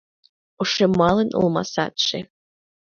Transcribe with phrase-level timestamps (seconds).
[0.61, 2.19] Ошемалын олма садше